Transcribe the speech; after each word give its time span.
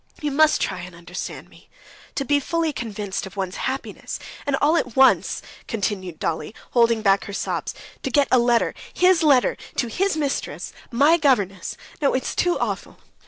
You 0.19 0.31
must 0.31 0.59
try 0.59 0.79
and 0.79 0.95
understand 0.95 1.47
me. 1.47 1.69
To 2.15 2.25
be 2.25 2.39
fully 2.39 2.73
convinced 2.73 3.27
of 3.27 3.37
one's 3.37 3.57
happiness, 3.69 4.17
and 4.47 4.55
all 4.55 4.75
at 4.75 4.95
once...." 4.95 5.43
continued 5.67 6.17
Dolly, 6.17 6.55
holding 6.71 7.03
back 7.03 7.25
her 7.25 7.33
sobs, 7.33 7.75
"to 8.01 8.09
get 8.09 8.27
a 8.31 8.39
letter... 8.39 8.73
his 8.95 9.21
letter 9.21 9.55
to 9.75 9.87
his 9.89 10.17
mistress, 10.17 10.73
my 10.89 11.17
governess. 11.17 11.77
No, 12.01 12.15
it's 12.15 12.33
too 12.33 12.57
awful!" 12.57 12.97